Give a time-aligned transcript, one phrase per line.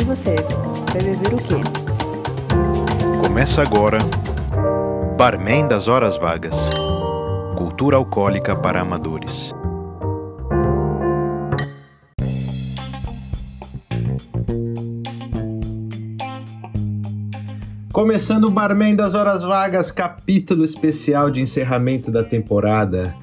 [0.00, 0.36] E você,
[0.92, 1.60] vai beber o quê?
[3.20, 3.98] Começa agora
[5.16, 6.70] Barman das Horas Vagas
[7.56, 9.52] Cultura Alcoólica para Amadores.
[17.92, 23.16] Começando o Barman das Horas Vagas, capítulo especial de encerramento da temporada.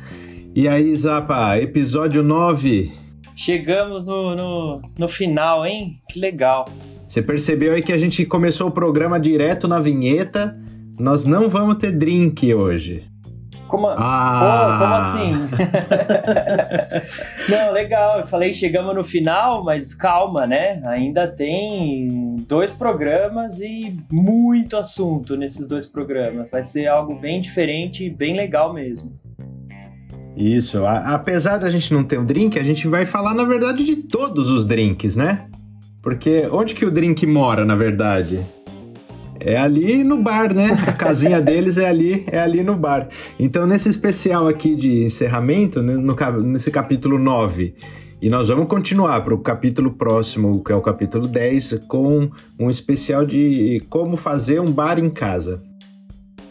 [0.53, 3.04] E aí, Zapa, episódio 9.
[3.35, 5.99] Chegamos no, no, no final, hein?
[6.09, 6.65] Que legal.
[7.07, 10.57] Você percebeu aí que a gente começou o programa direto na vinheta.
[10.97, 13.05] Nós não vamos ter drink hoje.
[13.67, 14.77] Como, Ah.
[14.79, 15.33] Como assim?
[17.51, 18.19] Não, legal.
[18.19, 20.81] Eu falei chegamos no final, mas calma, né?
[20.85, 26.49] Ainda tem dois programas e muito assunto nesses dois programas.
[26.49, 29.11] Vai ser algo bem diferente e bem legal mesmo.
[30.35, 33.83] Isso, a- apesar da gente não ter um drink, a gente vai falar, na verdade,
[33.83, 35.45] de todos os drinks, né?
[36.01, 38.39] Porque onde que o drink mora, na verdade?
[39.39, 40.77] É ali no bar, né?
[40.87, 43.07] A casinha deles é ali, é ali no bar.
[43.39, 47.75] Então, nesse especial aqui de encerramento, né, no nesse capítulo 9,
[48.21, 52.69] e nós vamos continuar para o capítulo próximo, que é o capítulo 10, com um
[52.69, 55.61] especial de como fazer um bar em casa.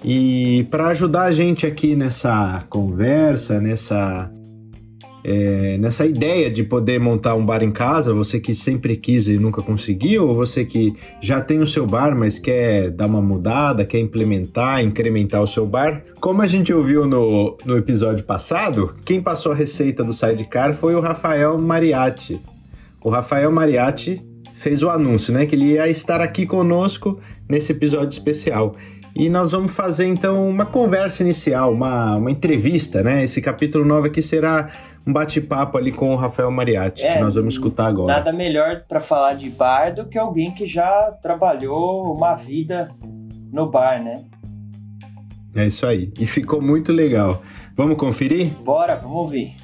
[0.05, 4.31] E para ajudar a gente aqui nessa conversa, nessa
[5.25, 9.39] é, nessa ideia de poder montar um bar em casa, você que sempre quis e
[9.39, 13.87] nunca conseguiu, ou você que já tem o seu bar, mas quer dar uma mudada,
[13.87, 19.23] quer implementar, incrementar o seu bar, como a gente ouviu no, no episódio passado, quem
[19.23, 22.39] passou a receita do Sidecar foi o Rafael Mariatti.
[23.03, 24.21] O Rafael Mariatti
[24.53, 27.19] fez o anúncio, né, que ele ia estar aqui conosco
[27.49, 28.77] nesse episódio especial.
[29.17, 33.23] E nós vamos fazer então uma conversa inicial, uma, uma entrevista, né?
[33.23, 34.69] Esse capítulo 9 aqui será
[35.07, 38.15] um bate-papo ali com o Rafael Mariatti, É, que nós vamos escutar agora.
[38.15, 42.91] Nada melhor para falar de bar do que alguém que já trabalhou uma vida
[43.53, 44.25] no bar, né?
[45.55, 46.13] É isso aí.
[46.19, 47.41] E ficou muito legal.
[47.77, 48.49] Vamos conferir?
[48.65, 49.55] Bora, vamos ouvir.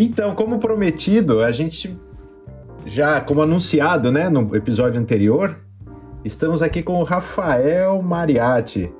[0.00, 1.98] Então, como prometido, a gente
[2.86, 5.58] já, como anunciado, né, no episódio anterior,
[6.24, 8.92] estamos aqui com o Rafael Mariatti.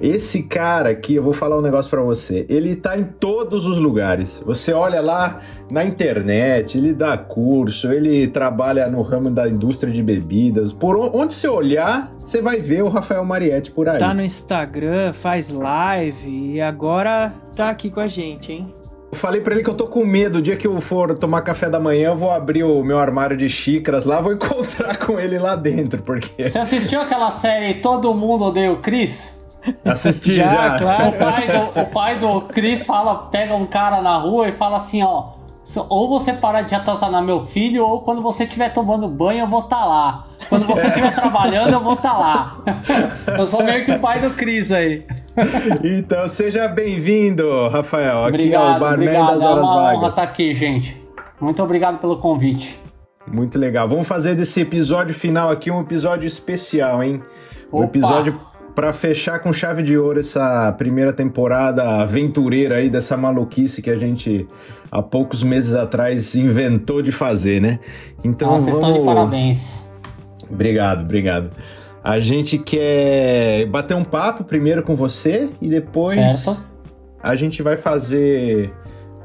[0.00, 2.44] Esse cara aqui, eu vou falar um negócio pra você.
[2.50, 4.42] Ele tá em todos os lugares.
[4.44, 10.02] Você olha lá na internet, ele dá curso, ele trabalha no ramo da indústria de
[10.02, 10.72] bebidas.
[10.72, 14.00] Por on- onde você olhar, você vai ver o Rafael Mariatti por aí.
[14.00, 18.74] Tá no Instagram, faz live e agora tá aqui com a gente, hein?
[19.14, 20.38] Eu falei pra ele que eu tô com medo.
[20.38, 23.36] O dia que eu for tomar café da manhã, eu vou abrir o meu armário
[23.36, 28.12] de xícaras lá, vou encontrar com ele lá dentro, porque Você assistiu aquela série Todo
[28.12, 29.40] Mundo Odeia o Chris?
[29.84, 30.78] assisti Já, já.
[30.78, 31.08] claro.
[31.08, 34.78] O pai, do, o pai do Chris fala, pega um cara na rua e fala
[34.78, 35.34] assim, ó.
[35.64, 39.48] "So- Ou você para de atazanar meu filho, ou quando você estiver tomando banho, eu
[39.48, 40.26] vou estar lá.
[40.48, 42.58] Quando você estiver trabalhando, eu vou estar lá.
[43.38, 45.04] Eu sou meio que o pai do Chris aí.
[45.82, 48.24] Então, seja bem-vindo, Rafael.
[48.24, 49.26] Aqui é o Obrigado, Barman obrigado.
[49.32, 50.08] das É Horas uma honra Vagas.
[50.10, 51.02] estar aqui, gente.
[51.40, 52.78] Muito obrigado pelo convite.
[53.26, 53.88] Muito legal.
[53.88, 57.22] Vamos fazer desse episódio final aqui um episódio especial, hein?
[57.72, 57.86] Um Opa.
[57.86, 58.38] episódio
[58.74, 63.96] pra fechar com chave de ouro essa primeira temporada aventureira aí dessa maluquice que a
[63.96, 64.46] gente
[64.90, 67.78] há poucos meses atrás inventou de fazer, né?
[68.24, 69.80] Então Nossa, vamos estão de parabéns.
[70.50, 71.50] Obrigado, obrigado.
[72.02, 76.66] A gente quer bater um papo primeiro com você e depois Certo.
[77.22, 78.72] a gente vai fazer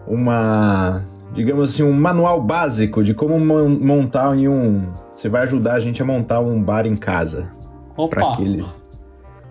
[0.08, 4.88] uma, digamos assim, um manual básico de como mon- montar em um.
[5.12, 7.52] Você vai ajudar a gente a montar um bar em casa.
[7.96, 8.66] Pra Opa, aquele.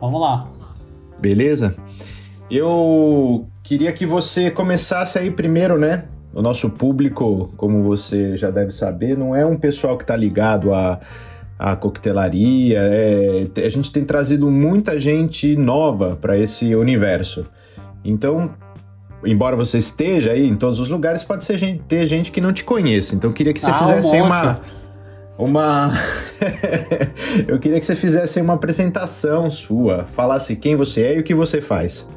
[0.01, 0.49] Vamos lá.
[1.21, 1.75] Beleza?
[2.51, 6.05] Eu queria que você começasse aí primeiro, né?
[6.33, 10.73] O nosso público, como você já deve saber, não é um pessoal que está ligado
[10.73, 11.01] à,
[11.59, 12.79] à coquetelaria.
[12.81, 17.45] é- a gente tem trazido muita gente nova para esse universo.
[18.05, 18.51] Então,
[19.25, 22.53] embora você esteja aí em todos os lugares, pode ser gente- ter gente que não
[22.53, 23.15] te conheça.
[23.17, 24.29] Então, eu queria que você Ah, um fizesse aí monte.
[24.31, 24.61] uma.
[25.39, 25.91] Uma.
[27.47, 31.35] eu queria que você fizesse uma apresentação sua, falasse quem você é e o que
[31.35, 32.09] você faz.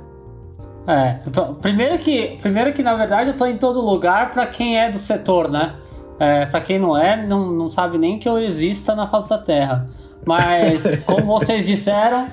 [0.88, 4.79] É, p- primeiro que, primeiro que na verdade eu tô em todo lugar pra quem
[4.79, 5.75] é do setor, né?
[6.19, 9.38] É, para quem não é, não, não sabe nem que eu exista na face da
[9.38, 9.83] Terra.
[10.25, 12.27] Mas, como vocês disseram,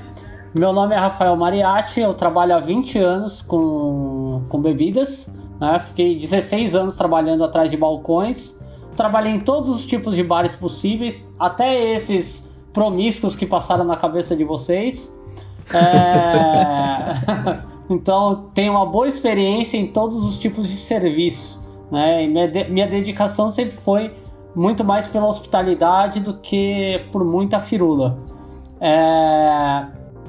[0.55, 5.81] meu nome é Rafael Mariatti, eu trabalho há 20 anos com, com bebidas, né?
[5.81, 8.59] Fiquei 16 anos trabalhando atrás de balcões,
[8.99, 14.35] trabalhei em todos os tipos de bares possíveis, até esses promíscuos que passaram na cabeça
[14.35, 15.17] de vocês.
[15.73, 17.63] É...
[17.89, 21.63] então, tenho uma boa experiência em todos os tipos de serviço.
[21.93, 22.25] Né?
[22.25, 22.65] E minha, de...
[22.65, 24.13] minha dedicação sempre foi
[24.55, 28.19] muito mais pela hospitalidade do que por muita firula.
[28.81, 29.87] É...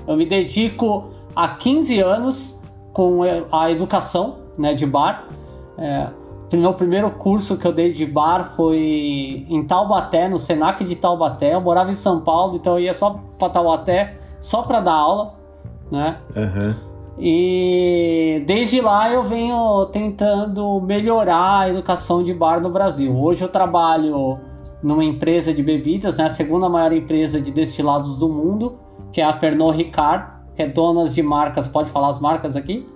[0.08, 2.64] Eu me dedico há 15 anos
[2.94, 3.22] com
[3.52, 5.28] a educação né, de bar.
[5.78, 6.08] É,
[6.58, 11.54] meu primeiro curso que eu dei de bar foi em Taubaté, no Senac de Taubaté.
[11.54, 15.28] Eu morava em São Paulo, então eu ia só para Taubaté só para dar aula,
[15.92, 16.18] né?
[16.36, 16.76] Aham.
[17.18, 23.14] E desde lá eu venho tentando melhorar a educação de bar no Brasil.
[23.16, 24.40] Hoje eu trabalho
[24.82, 28.80] numa empresa de bebidas, né, a segunda maior empresa de destilados do mundo,
[29.12, 32.88] que é a Pernod Ricard, que é donas de marcas, pode falar as marcas aqui?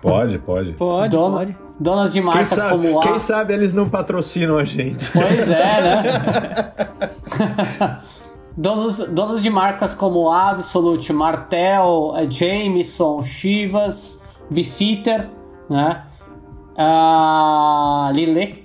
[0.00, 0.72] Pode, pode.
[0.74, 1.56] Pode, Dona- pode.
[1.78, 3.02] Donas de marcas sabe, como a...
[3.02, 5.10] quem sabe eles não patrocinam a gente.
[5.10, 6.02] Pois é, né?
[8.56, 15.28] donos, donos de marcas como Absolute, Martel, Jameson, Chivas, Beefeater,
[15.68, 16.04] né?
[16.76, 18.64] Ah, Lillet.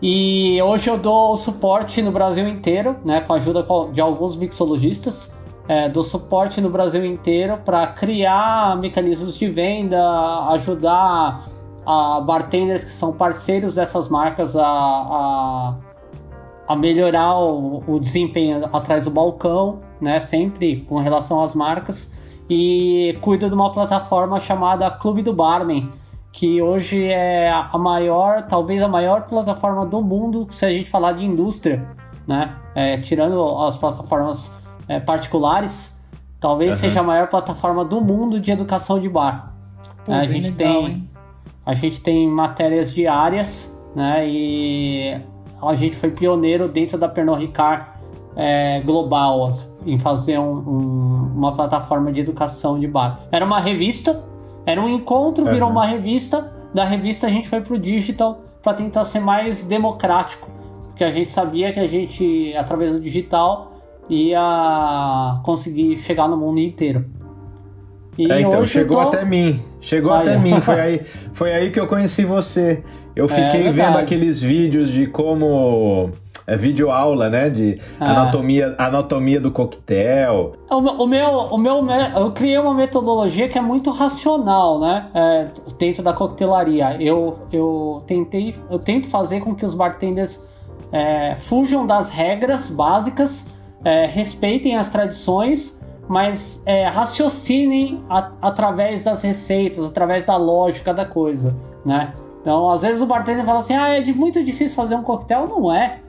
[0.00, 3.20] E hoje eu dou suporte no Brasil inteiro, né?
[3.20, 5.32] Com a ajuda de alguns mixologistas.
[5.68, 11.46] É, dou suporte no Brasil inteiro para criar mecanismos de venda, ajudar
[11.84, 15.74] a bartenders que são parceiros dessas marcas a, a,
[16.68, 20.20] a melhorar o, o desempenho atrás do balcão, né?
[20.20, 22.14] Sempre com relação às marcas.
[22.48, 25.88] E cuido de uma plataforma chamada Clube do Barman,
[26.32, 31.12] que hoje é a maior, talvez a maior plataforma do mundo se a gente falar
[31.12, 31.86] de indústria,
[32.26, 32.56] né?
[32.74, 34.52] É, tirando as plataformas
[34.88, 36.00] é, particulares,
[36.40, 36.80] talvez Aham.
[36.80, 39.54] seja a maior plataforma do mundo de educação de bar.
[40.04, 41.10] Pô, É, a gente legal, tem hein?
[41.64, 44.28] A gente tem matérias diárias, né?
[44.28, 45.20] E
[45.62, 47.86] a gente foi pioneiro dentro da Pernod Ricard
[48.34, 49.50] é, global
[49.84, 53.20] em fazer um- um- uma plataforma de educação de bar.
[53.30, 54.24] Era uma revista,
[54.64, 55.72] era um encontro, virou Aham.
[55.72, 56.50] uma revista.
[56.72, 60.48] Da revista a gente foi pro digital para tentar ser mais democrático,
[60.86, 63.72] porque a gente sabia que a gente, através do digital,
[64.08, 67.04] ia conseguir chegar no mundo inteiro.
[68.16, 69.60] E É, então, chegou tô- até mim.
[69.82, 70.20] Chegou Olha.
[70.30, 70.60] até mim.
[70.62, 71.00] Foi aí,
[71.34, 72.82] foi aí que eu conheci você.
[73.14, 76.10] Eu fiquei É vendo aqueles vídeos de como.
[76.46, 77.48] É vídeo aula, né?
[77.50, 78.10] De Ah.
[78.12, 80.54] anatomia, anatomia do coquetel.
[80.70, 85.06] O, o meu, o meu, me- eu criei uma metodologia que é muito racional, né?
[85.14, 85.46] É,
[85.78, 86.96] dentro da coquetelaria.
[87.00, 90.40] Eu, eu tentei, eu tento fazer com que os bartenders
[90.92, 93.46] é, fujam das regras básicas,
[93.84, 101.06] é, respeitem as tradições, mas é, raciocinem a- através das receitas, através da lógica da
[101.06, 102.12] coisa, né?
[102.40, 105.46] Então, às vezes o bartender fala assim, ah, é de- muito difícil fazer um coquetel.
[105.46, 106.00] Não é.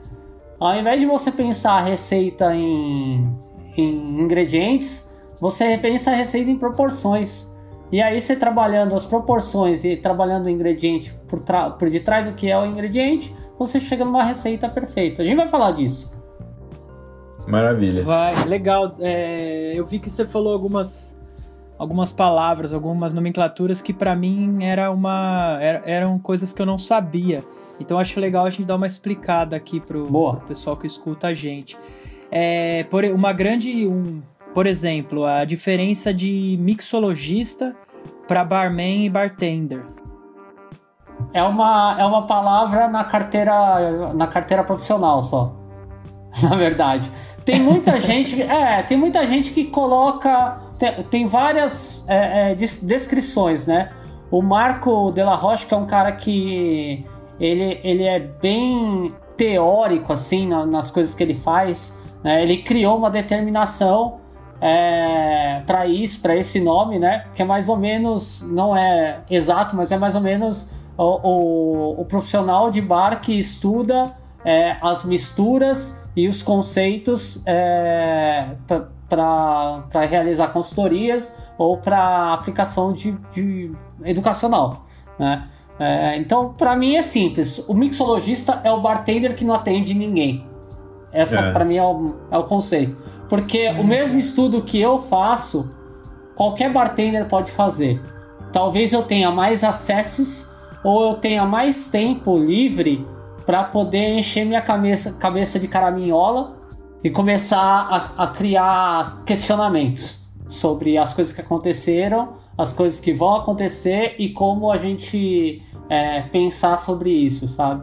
[0.58, 3.28] Ao invés de você pensar a receita em,
[3.76, 7.52] em ingredientes, você pensa a receita em proporções.
[7.92, 11.40] E aí você trabalhando as proporções e trabalhando o ingrediente por,
[11.78, 15.22] por detrás do que é o ingrediente, você chega numa receita perfeita.
[15.22, 16.13] A gente vai falar disso.
[17.46, 18.02] Maravilha.
[18.04, 18.94] Vai, legal.
[19.00, 21.18] É, eu vi que você falou algumas,
[21.78, 26.78] algumas palavras, algumas nomenclaturas que pra mim era uma, era- eram coisas que eu não
[26.78, 27.42] sabia.
[27.80, 30.36] Então acho legal a gente dar uma explicada aqui pro, Boa.
[30.36, 31.76] pro pessoal que escuta a gente.
[32.30, 34.22] É, por uma grande, um,
[34.54, 37.74] por exemplo, a diferença de mixologista
[38.26, 39.84] para barman e bartender.
[41.32, 45.54] É uma, é uma palavra na carteira, na carteira profissional só.
[46.42, 47.10] Na verdade.
[47.44, 48.40] Tem muita gente.
[48.42, 50.58] É, tem muita gente que coloca.
[50.78, 53.90] Tem, tem várias é, é, des- descrições, né?
[54.30, 57.04] O Marco de la que é um cara que
[57.38, 62.00] ele, ele é bem teórico, assim, na- nas coisas que ele faz.
[62.22, 62.42] né?
[62.42, 64.20] Ele criou uma determinação
[64.60, 67.26] é, para isso, para esse nome, né?
[67.34, 72.00] Que é mais ou menos, não é exato, mas é mais ou menos o, o,
[72.00, 78.48] o profissional de bar que estuda é, as misturas e os conceitos é,
[79.08, 83.72] para realizar consultorias ou para aplicação de, de
[84.04, 84.86] educacional,
[85.18, 85.48] né?
[85.78, 87.58] É, então, para mim é simples.
[87.66, 90.46] O mixologista é o bartender que não atende ninguém.
[91.12, 91.52] Essa, É.
[91.52, 92.96] para mim, é o, é o conceito.
[93.28, 95.74] Porque o mesmo estudo que eu faço,
[96.36, 98.00] qualquer bartender pode fazer.
[98.52, 100.48] Talvez eu tenha mais acessos
[100.84, 103.04] ou eu tenha mais tempo livre
[103.46, 106.56] para poder encher minha cabeça, cabeça de caraminhola
[107.02, 107.58] e começar
[108.16, 114.30] a, a criar questionamentos sobre as coisas que aconteceram, as coisas que vão acontecer e
[114.30, 117.82] como a gente é, pensar sobre isso, sabe?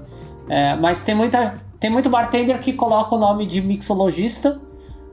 [0.50, 4.62] É, mas tem muita tem muito bartender que coloca o nome de mixologista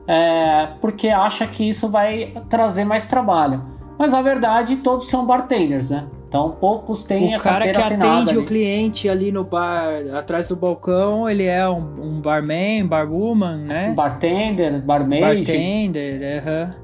[0.07, 3.61] é, porque acha que isso vai trazer mais trabalho.
[3.97, 6.07] Mas na verdade todos são bartenders, né?
[6.29, 8.37] Então poucos têm o a cara que atende ali.
[8.37, 13.93] o cliente ali no bar, atrás do balcão, ele é um, um barman, barwoman, né?
[13.95, 15.43] Bartender, barmaid.
[15.43, 16.75] Bartender, aham.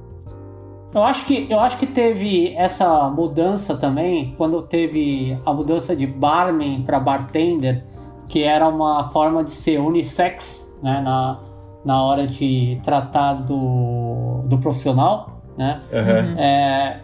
[0.96, 6.08] Eu acho que eu acho que teve essa mudança também quando teve a mudança de
[6.08, 7.84] barman para bartender,
[8.28, 11.40] que era uma forma de ser unissex, né, na,
[11.84, 15.82] na hora de tratar do, do profissional, né?
[15.94, 16.36] Aham.
[16.40, 17.00] É,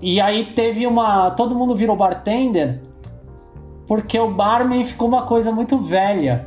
[0.00, 1.30] e aí teve uma.
[1.32, 2.80] Todo mundo virou bartender
[3.86, 6.46] porque o barman ficou uma coisa muito velha.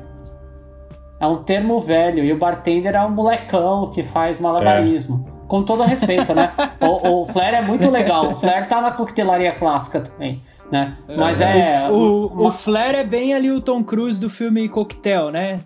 [1.20, 2.24] É um termo velho.
[2.24, 5.26] E o bartender é um molecão que faz malabarismo.
[5.48, 6.54] Com todo respeito, né?
[6.80, 8.32] O, o Flair é muito legal.
[8.32, 10.42] O Flair tá na coquetelaria clássica também,
[10.72, 10.98] né?
[11.18, 11.90] Mas é.
[11.92, 15.60] o, uma- o Flair é bem ali o Tom Cruise do filme Coquetel, né?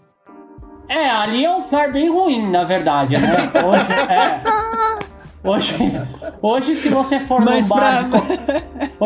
[0.90, 3.30] É, ali é um Flair bem ruim, na verdade, né?
[3.54, 4.42] Hoje, é.
[5.48, 5.76] Hoje,
[6.42, 8.26] hoje se você for Mas num bar de co-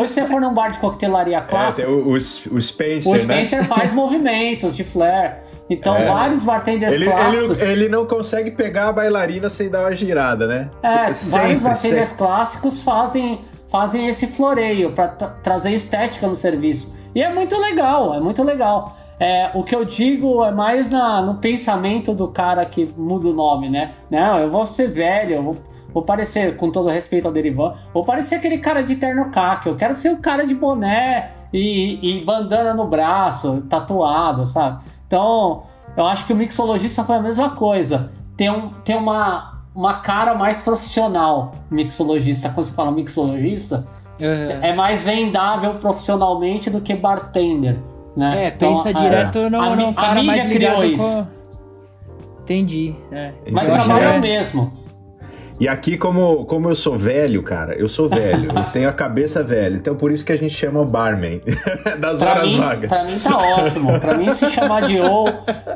[0.00, 3.10] Hoje se você for num bar de coquetelaria É, clássica, tem o, o, o Spencer,
[3.12, 3.18] O né?
[3.22, 5.34] Spencer faz movimentos de flare.
[5.70, 6.06] Então, É.
[6.06, 7.60] vários bartenders Ele, clássicos.
[7.62, 10.68] ele, ele não consegue pegar a bailarina sem dar uma girada, né?
[10.82, 12.24] é, Sempre, vários bartenders sempre.
[12.26, 16.94] clássicos fazem, fazem esse floreio para trazer estética no serviço.
[17.14, 18.96] E é muito legal, é muito legal.
[19.20, 23.32] É, o que eu digo é mais na, no pensamento do cara que muda o
[23.32, 23.92] nome, né?
[24.10, 25.56] Não, eu vou ser velho, eu vou,
[25.92, 29.68] vou parecer, com todo respeito ao Derivan, vou parecer aquele cara de terno caque.
[29.68, 34.82] Eu quero ser o cara de boné e, e bandana no braço, tatuado, sabe?
[35.06, 35.62] Então,
[35.96, 38.10] eu acho que o mixologista foi a mesma coisa.
[38.36, 42.48] Tem, um, tem uma, uma cara mais profissional, mixologista.
[42.48, 43.86] Quando você fala mixologista,
[44.20, 44.58] Aham.
[44.62, 47.78] é mais vendável profissionalmente do que bartender.
[48.16, 48.46] Né?
[48.46, 51.02] É, pensa Então, direto no, a no a cara mídia mais ligado criou com...
[51.02, 51.28] isso.
[52.42, 53.32] Entendi, é.
[53.50, 54.72] Mas Então, trabalha é- o mesmo.
[55.62, 59.44] E aqui, como, como eu sou velho, cara, eu sou velho, eu tenho a cabeça
[59.44, 59.76] velha.
[59.76, 61.40] Então por isso que a gente chama barman
[62.00, 62.90] das Pra horas mim, vagas.
[62.90, 64.00] pra mim tá ótimo.
[64.00, 65.24] Pra mim, se chamar de ou,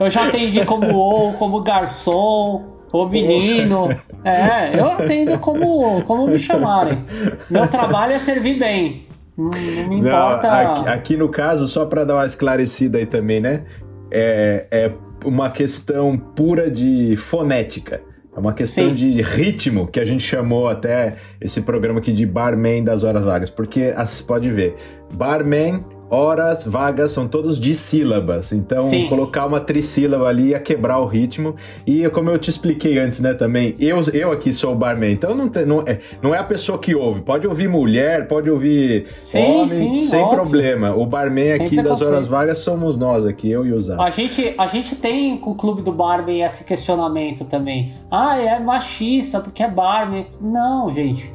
[0.00, 3.88] eu já atendi como ou, como garçom, ou menino.
[4.25, 7.05] É, eu atendo como, como me chamarem.
[7.49, 9.07] Meu trabalho é servir bem.
[9.38, 9.50] Não,
[9.88, 10.50] me Não, importa.
[10.50, 13.62] aqui, aqui no caso, só para dar uma esclarecida aí também, né?
[14.11, 14.93] É, é
[15.25, 18.00] uma questão pura de fonética.
[18.37, 18.95] É uma questão Sim.
[18.95, 23.49] de ritmo que a gente chamou até esse programa aqui de barman das horas vagas.
[23.49, 24.75] Porque as- pode ver,
[25.14, 28.52] barman, horas vagas são todos de sílabas.
[28.52, 29.06] Então, Sim.
[29.08, 31.54] colocar uma trissílaba ali ia quebrar o ritmo.
[31.86, 35.12] E como eu te expliquei antes, né, também, eu, eu aqui sou o barman.
[35.12, 37.22] Então não, não, é, não é a pessoa que ouve.
[37.22, 40.36] Pode ouvir mulher, pode ouvir Sim, homem, sim, sem óbvio.
[40.36, 40.94] problema.
[40.94, 43.96] O barman aqui das horas vagas somos nós aqui, eu e o Zé.
[43.98, 47.92] A gente, a gente tem com o Clube do Barman esse questionamento também.
[48.10, 50.26] Ah, é machista porque é barman.
[50.40, 51.32] Não, gente.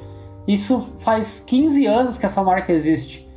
[0.47, 3.30] Isso faz 15 anos que essa marca existe.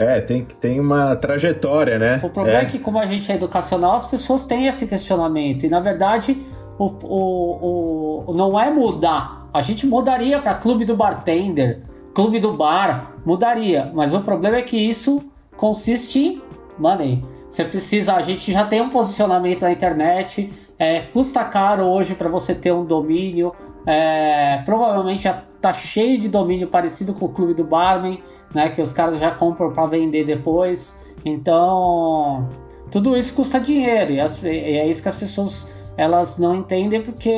[0.00, 2.20] É, tem, tem uma trajetória, né?
[2.22, 2.62] O problema é.
[2.62, 2.64] é.
[2.64, 5.66] que, como a gente é educacional, as pessoas têm esse questionamento.
[5.66, 6.40] E, na verdade,
[6.78, 9.48] o, o, o, não é mudar.
[9.52, 11.78] A gente mudaria para Clube do Bartender,
[12.14, 13.90] Clube do Bar, mudaria.
[13.92, 15.22] Mas o problema é que isso
[15.56, 16.42] consiste em
[16.78, 17.22] money.
[17.50, 22.28] Você precisa, a gente já tem um posicionamento na internet, é, custa caro hoje para
[22.28, 23.52] você ter um domínio,
[23.84, 28.20] é, provavelmente já tá cheio de domínio parecido com o Clube do Barman,
[28.54, 30.94] né, que os caras já compram para vender depois.
[31.24, 32.48] Então,
[32.90, 35.66] tudo isso custa dinheiro e, é isso que as pessoas
[35.96, 37.30] elas não entendem porque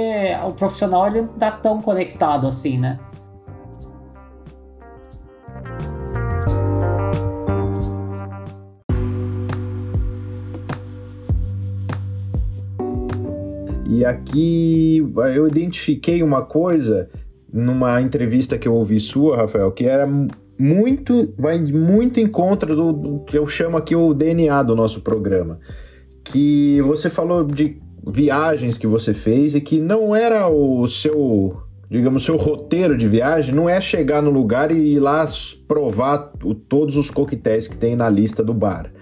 [0.46, 2.98] o profissional ele não tá tão conectado assim, né?
[13.88, 14.98] E aqui
[15.34, 17.10] eu identifiquei uma coisa
[17.52, 20.08] numa entrevista que eu ouvi sua, Rafael, que era
[20.62, 25.00] muito, vai muito em contra do, do que eu chamo aqui o DNA do nosso
[25.00, 25.58] programa.
[26.24, 31.56] Que você falou de viagens que você fez e que não era o seu,
[31.90, 35.26] digamos, seu roteiro de viagem, não é chegar no lugar e ir lá
[35.66, 38.92] provar o- todos os coquetéis que tem na lista do bar,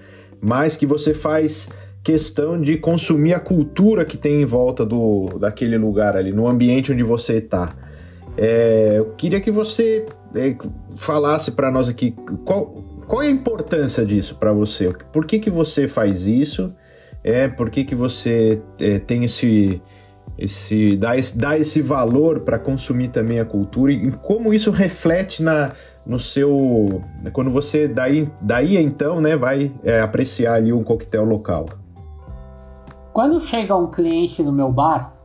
[0.40, 1.68] mas que você faz
[2.02, 6.90] questão de consumir a cultura que tem em volta do, daquele lugar ali, no ambiente
[6.92, 7.76] onde você está.
[8.36, 10.06] É, eu queria que você
[10.96, 12.12] falasse para nós aqui
[12.44, 12.66] qual,
[13.06, 14.92] qual é a importância disso para você.
[15.12, 16.72] Por que, que você faz isso?
[17.22, 19.82] É, por que, que você é, tem esse,
[20.38, 25.42] esse dá, esse dá esse valor para consumir também a cultura e como isso reflete
[25.42, 25.72] na,
[26.06, 31.66] no seu quando você daí, daí então né vai é, apreciar ali um coquetel local.
[33.12, 35.19] Quando chega um cliente no meu bar,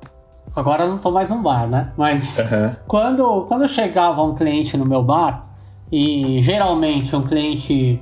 [0.55, 1.91] agora eu não tô mais no bar, né?
[1.97, 2.77] Mas Aham.
[2.87, 5.45] quando, quando chegava um cliente no meu bar,
[5.91, 8.01] e geralmente um cliente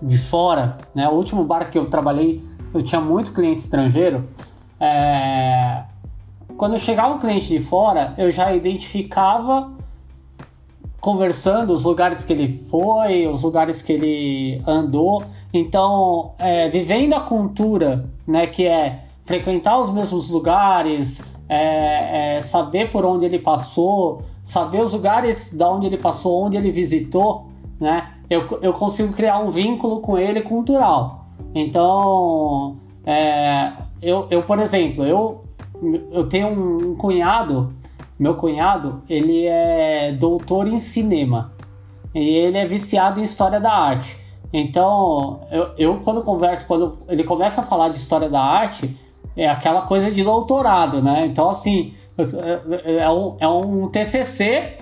[0.00, 1.08] de fora, né?
[1.08, 4.28] O último bar que eu trabalhei, eu tinha muito cliente estrangeiro.
[4.80, 5.82] é,
[6.56, 9.70] Quando chegava um cliente de fora, eu já identificava
[11.00, 15.24] conversando os lugares que ele foi, os lugares que ele andou.
[15.52, 22.90] Então, é, vivendo a cultura, né, que é frequentar os mesmos lugares, é, é, saber
[22.90, 27.46] por onde ele passou, saber os lugares da onde ele passou, onde ele visitou,
[27.80, 31.26] né, eu, eu consigo criar um vínculo com ele cultural.
[31.54, 35.42] Então, é, eu, eu, por exemplo, eu,
[36.10, 37.74] eu tenho um cunhado
[38.22, 41.52] meu cunhado, ele é doutor em cinema.
[42.14, 44.16] E ele é viciado em história da arte.
[44.52, 48.96] Então, eu, eu quando converso, quando ele começa a falar de história da arte,
[49.36, 51.26] é aquela coisa de doutorado, né?
[51.26, 54.74] Então, assim, é, é um, é um TCC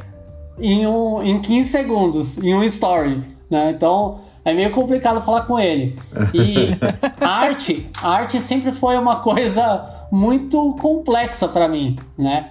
[0.58, 3.70] em, um, em 15 segundos, em um story, né?
[3.70, 5.96] Então, é meio complicado falar com ele.
[6.34, 6.76] E
[7.20, 12.50] a arte, arte sempre foi uma coisa muito complexa para mim, né?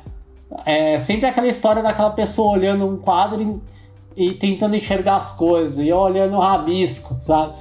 [0.66, 3.62] É sempre aquela história daquela pessoa olhando um quadro
[4.16, 7.54] e, e tentando enxergar as coisas, e eu olhando o rabisco, sabe?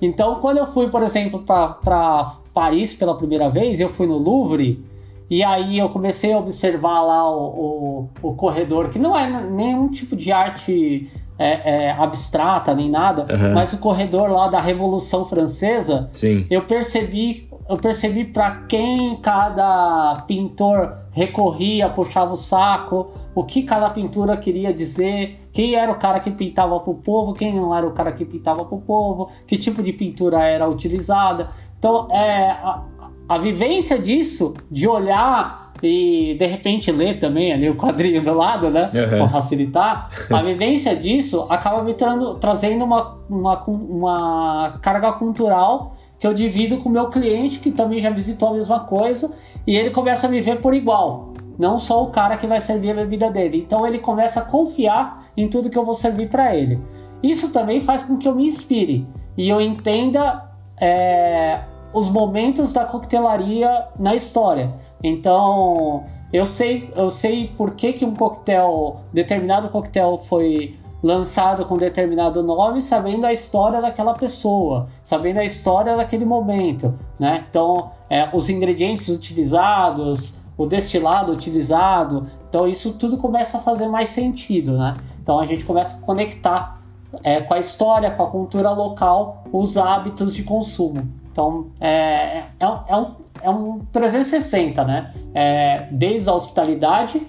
[0.00, 4.82] Então, quando eu fui, por exemplo, para Paris pela primeira vez, eu fui no Louvre,
[5.30, 9.88] e aí eu comecei a observar lá o, o, o corredor, que não é nenhum
[9.92, 13.54] tipo de arte é, é, abstrata nem nada, Aham.
[13.54, 16.46] mas o corredor lá da Revolução Francesa, Sim.
[16.50, 23.90] eu percebi eu percebi para quem cada pintor recorria, puxava o saco, o que cada
[23.90, 27.86] pintura queria dizer, quem era o cara que pintava para o povo, quem não era
[27.86, 31.48] o cara que pintava para o povo, que tipo de pintura era utilizada.
[31.78, 32.82] Então, é, a,
[33.28, 38.70] a vivência disso, de olhar e de repente ler também ali o quadrinho do lado,
[38.70, 38.90] né?
[38.94, 39.18] Uhum.
[39.18, 40.10] Para facilitar.
[40.32, 46.78] A vivência disso acaba me trando- trazendo uma, uma, uma carga cultural que eu divido
[46.78, 50.30] com o meu cliente, que também já visitou a mesma coisa, e ele começa a
[50.30, 51.32] me ver por igual.
[51.58, 53.58] Não só o cara que vai servir a bebida dele.
[53.58, 56.80] Então ele começa a confiar em tudo que eu vou servir para ele.
[57.22, 60.48] Isso também faz com que eu me inspire e eu entenda
[60.80, 61.60] é,
[61.92, 64.72] os momentos da coquetelaria na história.
[65.02, 71.76] Então, eu sei, eu sei por que, que um coquetel, determinado coquetel foi lançado com
[71.76, 77.44] determinado nome, sabendo a história daquela pessoa, sabendo a história daquele momento, né?
[77.48, 84.08] Então, é, os ingredientes utilizados, o destilado utilizado, então isso tudo começa a fazer mais
[84.08, 84.96] sentido, né?
[85.22, 86.78] Então a gente começa a conectar
[87.22, 91.08] é, com a história, com a cultura local, os hábitos de consumo.
[91.32, 95.14] Então, é, é, um- é um, é um 360, né?
[95.32, 97.26] É, desde a hospitalidade,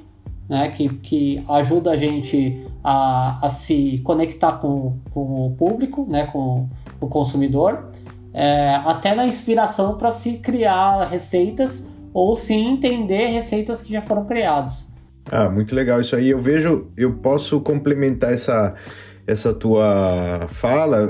[0.50, 6.26] né, que, que ajuda a gente a, a se conectar com, com o público, né,
[6.26, 6.68] com
[7.00, 7.90] o consumidor,
[8.34, 14.26] é, até na inspiração para se criar receitas ou se entender receitas que já foram
[14.26, 14.92] criadas.
[15.32, 16.30] Ah, muito legal isso aí.
[16.30, 18.74] Eu vejo, eu posso complementar essa,
[19.28, 21.08] essa tua fala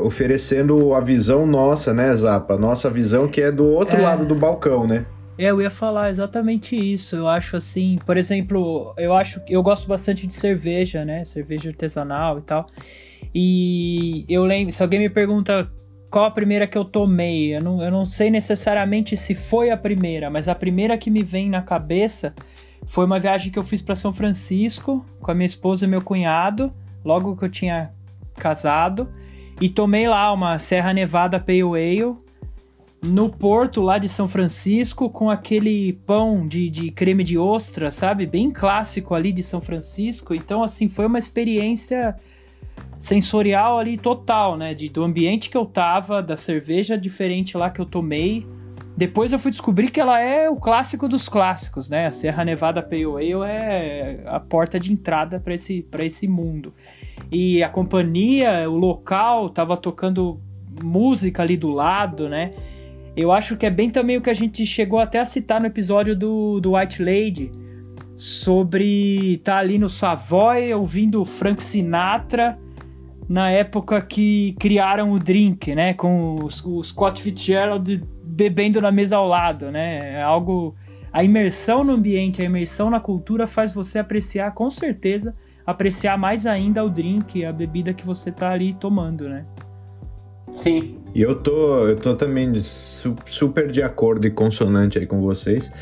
[0.00, 2.56] oferecendo a visão nossa, né, Zapa?
[2.56, 4.02] Nossa visão que é do outro É.
[4.02, 5.04] lado do balcão, né?
[5.40, 7.16] É, eu ia falar exatamente isso.
[7.16, 11.24] Eu acho assim, por exemplo, eu acho eu gosto bastante de cerveja, né?
[11.24, 12.66] Cerveja artesanal e tal.
[13.34, 15.72] E eu lembro, se alguém me pergunta
[16.10, 19.78] qual a primeira que eu tomei, eu não, eu não sei necessariamente se foi a
[19.78, 22.34] primeira, mas a primeira que me vem na cabeça
[22.86, 26.02] foi uma viagem que eu fiz para São Francisco com a minha esposa e meu
[26.02, 26.70] cunhado,
[27.02, 27.92] logo que eu tinha
[28.36, 29.08] casado,
[29.58, 32.16] e tomei lá uma Serra Nevada Pale Ale
[33.02, 38.26] no porto lá de São Francisco com aquele pão de, de creme de ostra, sabe?
[38.26, 40.34] Bem clássico ali de São Francisco.
[40.34, 42.14] Então, assim, foi uma experiência
[42.98, 44.74] sensorial ali total, né?
[44.74, 48.46] De, do ambiente que eu tava, da cerveja diferente lá que eu tomei.
[48.94, 52.06] Depois eu fui descobrir que ela é o clássico dos clássicos, né?
[52.06, 56.74] A Serra Nevada Pale Ale é a porta de entrada para esse, esse mundo.
[57.32, 60.38] E a companhia, o local, tava tocando
[60.82, 62.52] música ali do lado, né?
[63.16, 65.66] Eu acho que é bem também o que a gente chegou até a citar no
[65.66, 67.50] episódio do, do White Lady,
[68.16, 72.58] sobre estar ali no Savoy ouvindo Frank Sinatra
[73.30, 75.94] na época que criaram o drink, né?
[75.94, 80.16] Com o Scott Fitzgerald bebendo na mesa ao lado, né?
[80.16, 80.74] É algo.
[81.12, 85.34] A imersão no ambiente, a imersão na cultura faz você apreciar, com certeza,
[85.66, 89.44] apreciar mais ainda o drink, a bebida que você tá ali tomando, né?
[90.54, 95.20] Sim, E eu tô, eu tô também su super de acordo e consonante aí com
[95.20, 95.72] vocês.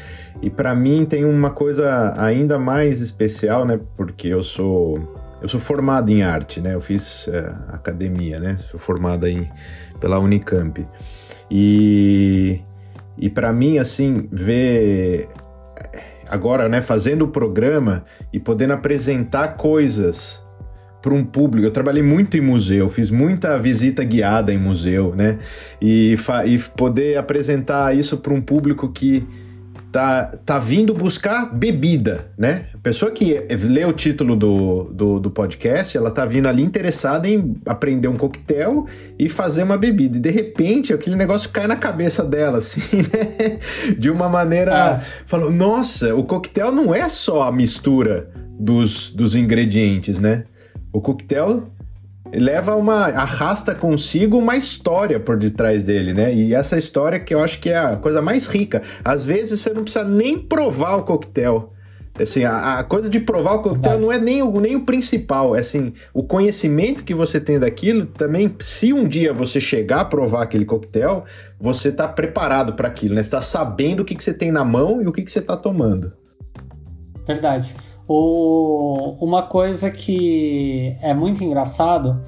[0.41, 3.81] E para mim tem uma coisa ainda mais especial, né?
[3.97, 4.99] Porque eu sou
[5.41, 6.75] eu sou formado em arte, né?
[6.75, 8.59] Eu fiz é, academia, né?
[8.71, 9.49] Sou formado em,
[10.01, 10.87] pela Unicamp.
[11.51, 12.61] E,
[13.17, 15.29] e para mim, assim, ver
[16.29, 20.45] agora, né, fazendo o programa e podendo apresentar coisas
[21.01, 21.67] para um público.
[21.67, 25.39] Eu trabalhei muito em museu, fiz muita visita guiada em museu, né?
[25.81, 29.27] E, e poder apresentar isso para um público que
[29.91, 32.67] tá, tá vindo buscar bebida, né?
[32.75, 37.29] A pessoa que lê o título do, do, do, podcast, ela tá vindo ali interessada
[37.29, 38.87] em aprender um coquetel
[39.19, 40.19] e fazer uma bebida.
[40.19, 43.59] E de repente, aquele negócio cai na cabeça dela, assim, né?
[43.99, 44.97] De uma maneira.
[44.97, 45.01] Ah.
[45.27, 50.45] Falou, nossa, o coquetel não é só a mistura dos, dos ingredientes, né?
[50.93, 51.65] O coquetel
[52.33, 56.35] leva uma arrasta consigo uma história por detrás dele, né?
[56.35, 58.83] E essa história que eu acho que é a coisa mais rica.
[59.05, 61.73] Às vezes você não precisa nem provar o coquetel.
[62.21, 65.55] Assim, a, a coisa de provar o coquetel não é nem o, nem o principal.
[65.55, 70.05] É assim, o conhecimento que você tem daquilo também, se um dia você chegar a
[70.05, 71.25] provar aquele coquetel,
[71.61, 73.23] você tá preparado para aquilo, né?
[73.23, 75.41] Você tá sabendo o que, que você tem na mão e o que, que você
[75.41, 76.13] tá tomando.
[77.25, 77.75] Verdade.
[78.09, 82.23] O, uma coisa que é muito engraçado,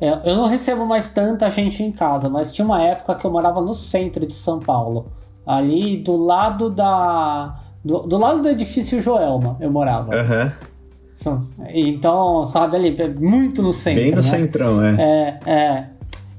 [0.00, 3.30] é, eu não recebo mais tanta gente em casa, mas tinha uma época que eu
[3.32, 5.06] morava no centro de São Paulo,
[5.44, 10.10] ali do lado da do, do lado do edifício Joelma, eu morava.
[10.16, 10.50] Uhum.
[11.68, 14.02] Então, sabe ali, muito no centro.
[14.02, 14.22] Bem no né?
[14.22, 14.96] centrão, é.
[14.98, 15.86] É, é.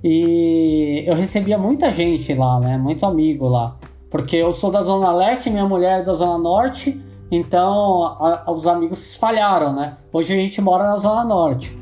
[0.04, 2.78] E eu recebia muita gente lá, né?
[2.78, 3.76] Muito amigo lá.
[4.10, 7.00] Porque eu sou da Zona Leste, minha mulher é da Zona Norte.
[7.36, 9.98] Então, a, os amigos se espalharam, né?
[10.12, 11.78] Hoje a gente mora na Zona Norte.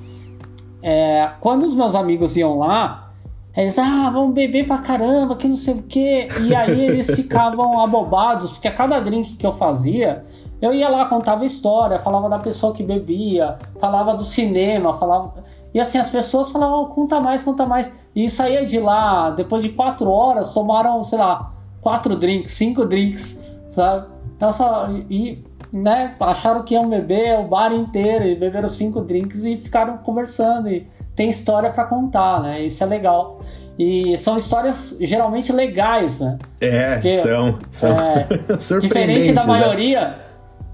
[0.81, 3.11] É, quando os meus amigos iam lá,
[3.55, 6.27] eles, ah, vamos beber pra caramba, que não sei o quê.
[6.41, 10.25] E aí eles ficavam abobados, porque a cada drink que eu fazia,
[10.59, 15.35] eu ia lá, contava história, falava da pessoa que bebia, falava do cinema, falava.
[15.71, 17.95] E assim, as pessoas falavam, conta mais, conta mais.
[18.15, 23.45] E saía de lá, depois de quatro horas, tomaram, sei lá, quatro drinks, cinco drinks,
[23.69, 24.12] sabe?
[24.39, 29.57] Nossa, e, né, acharam que iam beber o bar inteiro e beberam cinco drinks e
[29.57, 32.61] ficaram conversando e tem história para contar, né?
[32.65, 33.39] Isso é legal.
[33.77, 36.37] E são histórias geralmente legais, né?
[36.61, 38.27] É, Porque, são, são é,
[38.79, 39.47] diferente da né?
[39.47, 40.15] maioria,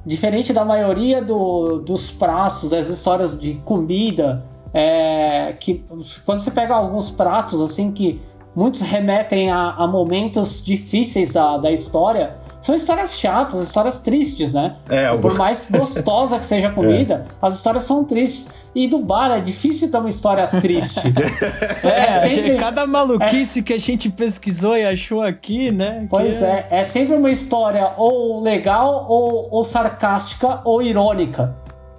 [0.05, 4.43] diferente da maioria do, dos pratos, das histórias de comida,
[4.73, 5.85] é, que
[6.25, 8.21] quando você pega alguns pratos assim que
[8.55, 14.75] muitos remetem a, a momentos difíceis da, da história, são histórias chatas, histórias tristes, né?
[14.89, 17.35] É, Por mais gostosa que seja a comida, é.
[17.41, 18.59] as histórias são tristes.
[18.75, 21.01] E do bar é difícil ter uma história triste.
[21.87, 22.55] é, é sempre...
[22.57, 23.63] cada maluquice é...
[23.63, 26.05] que a gente pesquisou e achou aqui, né?
[26.09, 26.67] Pois é...
[26.69, 31.55] é, é sempre uma história ou legal, ou, ou sarcástica, ou irônica,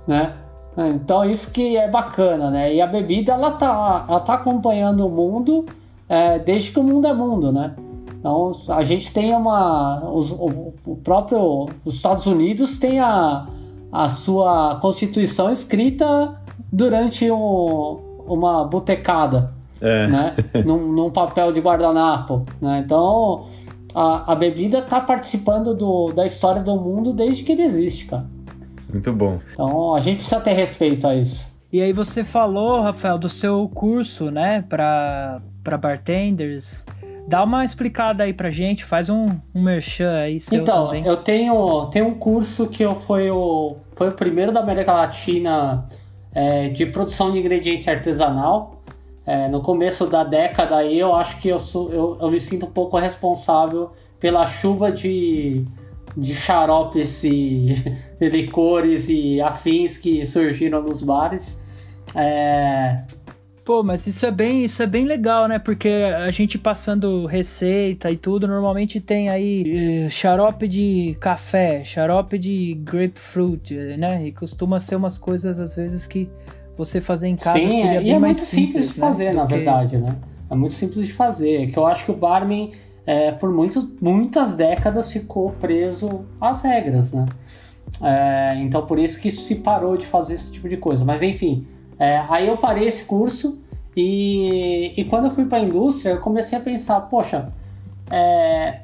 [0.07, 0.35] né?
[0.77, 2.73] Então isso que é bacana, né?
[2.73, 5.67] E a bebida, ela tá, ela tá acompanhando o mundo
[6.09, 7.75] é, desde que o mundo é mundo, né?
[8.21, 10.09] Então a gente tem uma.
[10.13, 11.69] Os, o, o, próprio.
[11.85, 13.47] Os Estados Unidos tem a,
[13.91, 16.39] a sua Constituição escrita
[16.71, 19.53] durante um, uma botecada.
[19.81, 20.07] É.
[20.07, 20.35] Né?
[20.65, 22.45] num, num, papel de guardanapo.
[22.61, 22.83] Né?
[22.85, 23.47] Então
[23.95, 28.27] a, a bebida está participando do, da história do mundo desde que ele existe, cara.
[28.93, 29.39] Muito bom.
[29.55, 31.51] Então a gente precisa ter respeito a isso.
[31.73, 35.41] E aí você falou, Rafael, do seu curso, né, para
[35.81, 36.85] bartenders.
[37.27, 41.07] Dá uma explicada aí pra gente, faz um, um merchan aí seu então, também.
[41.07, 45.87] eu tenho, tenho um curso que eu foi, o, foi o primeiro da América Latina
[46.33, 48.83] é, de produção de ingrediente artesanal.
[49.27, 52.67] É, no começo da década aí, eu acho que eu, sou, eu, eu me sinto
[52.67, 55.65] um pouco responsável pela chuva de,
[56.17, 57.75] de xaropes e
[58.21, 61.65] licores e afins que surgiram nos bares.
[62.15, 63.03] É,
[63.65, 65.59] Pô, mas isso é bem, isso é bem legal, né?
[65.59, 72.39] Porque a gente passando receita e tudo, normalmente tem aí uh, xarope de café, xarope
[72.39, 74.27] de grapefruit, né?
[74.27, 76.29] E costuma ser umas coisas às vezes que
[76.77, 79.25] você fazer em casa Sim, seria é, bem é mais muito simples, simples de fazer,
[79.27, 79.33] né?
[79.35, 80.17] na verdade, né?
[80.51, 81.63] É muito simples de fazer.
[81.63, 82.71] É que eu acho que o barman,
[83.07, 87.27] é, por muito, muitas décadas, ficou preso às regras, né?
[88.03, 91.05] É, então, por isso que se parou de fazer esse tipo de coisa.
[91.05, 91.67] Mas, enfim,
[92.01, 93.63] é, aí eu parei esse curso
[93.97, 97.53] e, e quando eu fui para a indústria, eu comecei a pensar, poxa,
[98.11, 98.81] é,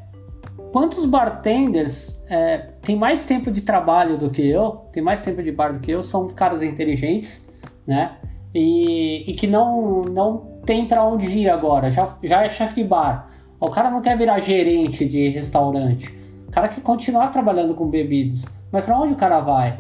[0.71, 5.51] quantos bartenders é, têm mais tempo de trabalho do que eu, tem mais tempo de
[5.51, 7.51] bar do que eu, são caras inteligentes,
[7.85, 8.17] né?
[8.57, 12.85] e, e que não, não tem para onde ir agora, já, já é chefe de
[12.85, 13.31] bar.
[13.61, 16.09] O cara não quer virar gerente de restaurante.
[16.49, 18.45] O cara quer continuar trabalhando com bebidas.
[18.73, 19.79] Mas para onde o cara vai?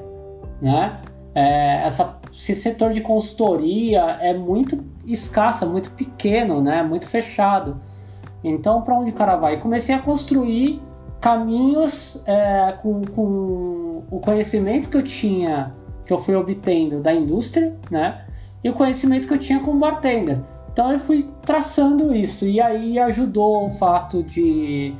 [0.60, 0.98] Né?
[1.34, 6.82] É, essa, esse setor de consultoria é muito escassa, muito pequeno, né?
[6.82, 7.80] muito fechado.
[8.44, 9.58] Então, para onde o cara vai?
[9.58, 10.80] comecei a construir
[11.20, 17.72] caminhos é, com, com o conhecimento que eu tinha, que eu fui obtendo da indústria,
[17.90, 18.24] né?
[18.62, 20.38] E o conhecimento que eu tinha como bartender.
[20.72, 24.94] Então eu fui traçando isso e aí ajudou o fato de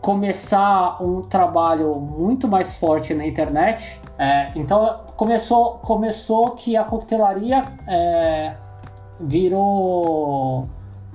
[0.00, 4.00] começar um trabalho muito mais forte na internet.
[4.18, 8.54] É, então começou, começou que a coquetelaria é,
[9.20, 10.68] virou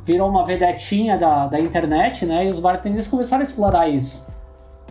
[0.03, 2.45] virou uma vedetinha da, da internet, né?
[2.45, 4.27] E os bartenders começaram a explorar isso.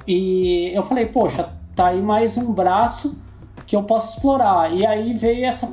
[0.07, 3.20] E eu falei, poxa, tá aí mais um braço
[3.66, 4.73] que eu posso explorar.
[4.73, 5.68] E aí veio essa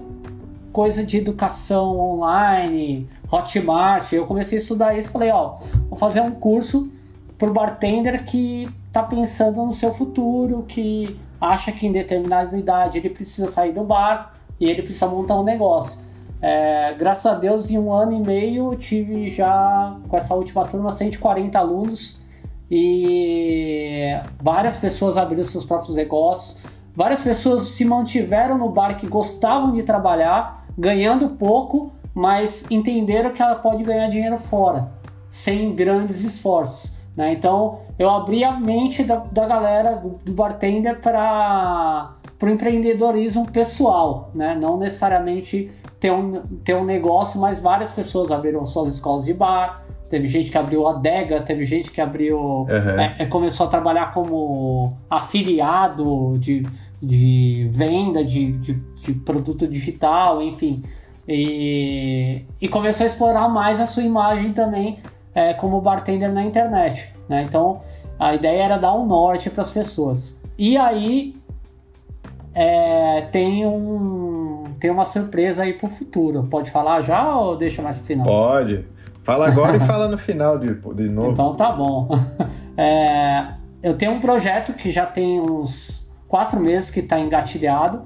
[0.72, 4.12] coisa de educação online, Hotmart.
[4.14, 5.58] Eu comecei a estudar isso falei, ó,
[5.90, 6.90] vou fazer um curso
[7.38, 13.10] pro bartender que tá pensando no seu futuro, que acha que em determinada idade ele
[13.10, 16.00] precisa sair do bar e ele precisa montar um negócio.
[16.42, 20.66] É, graças a Deus, em um ano e meio, eu tive já, com essa última
[20.66, 22.22] turma, 140 alunos
[22.70, 26.62] e várias pessoas abriram seus próprios negócios.
[26.96, 33.42] Várias pessoas se mantiveram no bar que gostavam de trabalhar ganhando pouco, mas entenderam que
[33.42, 34.92] ela pode ganhar dinheiro fora,
[35.30, 36.97] sem grandes esforços.
[37.18, 37.34] Né?
[37.34, 44.30] Então eu abri a mente da, da galera, do, do bartender, para o empreendedorismo pessoal,
[44.36, 44.56] né?
[44.56, 49.84] não necessariamente ter um, ter um negócio, mas várias pessoas abriram suas escolas de bar,
[50.08, 52.38] teve gente que abriu adega, teve gente que abriu.
[52.38, 53.00] Uhum.
[53.18, 56.64] É, começou a trabalhar como afiliado de,
[57.02, 60.84] de venda de, de, de produto digital, enfim.
[61.28, 64.98] E, e, começou a explorar mais a sua imagem também
[65.38, 67.14] é, como bartender na internet.
[67.30, 67.44] Né?
[67.44, 67.80] Então
[68.18, 70.42] a ideia era dar um norte para as pessoas.
[70.58, 71.36] E aí
[72.56, 76.48] é, tem um tem uma surpresa aí para o futuro.
[76.50, 78.26] Pode falar já ou deixa mais pro final?
[78.26, 78.84] Pode.
[79.20, 81.32] Fala agora e fala no final de, de novo.
[81.32, 82.08] Então tá bom.
[82.80, 88.04] É, eu tenho um projeto que já tem uns quatro meses que está engatilhado,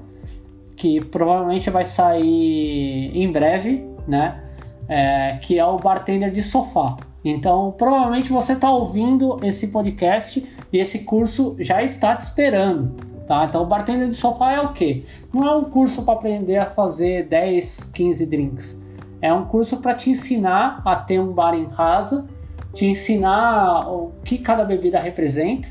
[0.78, 4.42] que provavelmente vai sair em breve, né?
[4.88, 6.96] É, que é o bartender de sofá.
[7.24, 12.96] Então, provavelmente você está ouvindo esse podcast e esse curso já está te esperando.
[13.28, 13.46] Tá?
[13.46, 15.04] Então, o bartender de sofá é o quê?
[15.34, 18.82] Não é um curso para aprender a fazer 10, 15 drinks
[19.22, 22.28] é um curso para te ensinar a ter um bar em casa,
[22.74, 25.70] te ensinar o que cada bebida representa,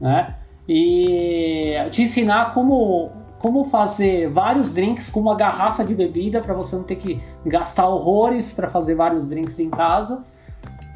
[0.00, 0.36] né?
[0.68, 6.76] E te ensinar como, como fazer vários drinks com uma garrafa de bebida para você
[6.76, 10.24] não ter que gastar horrores para fazer vários drinks em casa.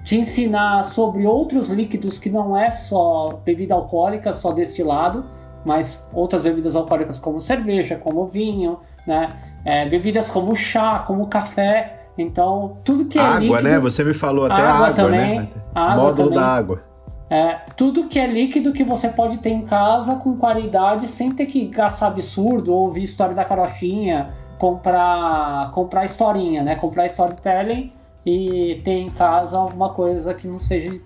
[0.05, 5.25] Te ensinar sobre outros líquidos que não é só bebida alcoólica, só destilado,
[5.65, 9.35] mas outras bebidas alcoólicas como cerveja, como vinho, né?
[9.65, 12.07] É, bebidas como chá, como café.
[12.17, 13.63] Então, tudo que é água, líquido...
[13.63, 13.79] né?
[13.79, 15.49] Você me falou até água, água também, né?
[15.75, 16.43] Água Módulo também.
[16.43, 16.83] da água.
[17.29, 21.47] É, tudo que é líquido que você pode ter em casa com qualidade sem ter
[21.47, 26.75] que gastar absurdo, ouvir história da carochinha, comprar, comprar historinha, né?
[26.75, 27.93] Comprar storytelling
[28.25, 31.01] e ter em casa alguma coisa que não seja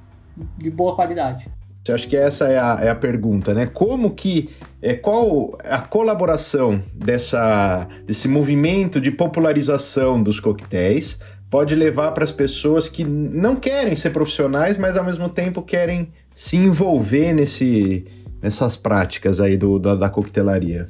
[0.59, 1.48] de boa qualidade.
[1.87, 3.66] Eu acho que essa é a, é a pergunta, né?
[3.66, 4.48] Como que
[4.81, 11.18] é qual a colaboração dessa desse movimento de popularização dos coquetéis
[11.50, 16.11] pode levar para as pessoas que não querem ser profissionais, mas ao mesmo tempo querem
[16.33, 18.07] se envolver nesse
[18.42, 20.87] nessas práticas aí do, da, da coquetelaria?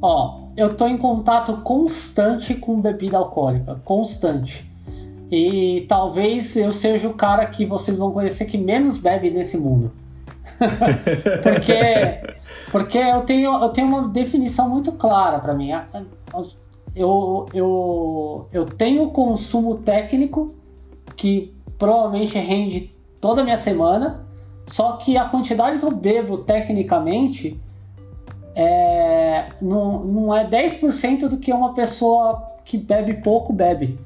[0.00, 4.69] Ó, eu tô em contato constante com bebida alcoólica, constante.
[5.30, 9.92] E talvez eu seja o cara que vocês vão conhecer que menos bebe nesse mundo.
[11.42, 12.20] porque
[12.70, 15.70] porque eu tenho, eu tenho uma definição muito clara para mim.
[16.94, 20.54] Eu, eu, eu tenho consumo técnico
[21.16, 24.24] que provavelmente rende toda a minha semana,
[24.66, 27.60] só que a quantidade que eu bebo tecnicamente
[28.54, 33.98] é, não, não é 10% do que uma pessoa que bebe pouco bebe.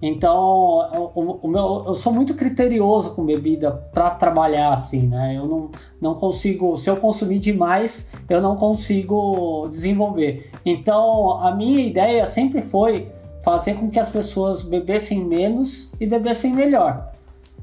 [0.00, 5.36] Então, o, o meu, eu sou muito criterioso com bebida para trabalhar assim, né?
[5.36, 10.50] Eu não, não consigo, se eu consumir demais, eu não consigo desenvolver.
[10.64, 13.10] Então, a minha ideia sempre foi
[13.42, 17.12] fazer com que as pessoas bebessem menos e bebessem melhor.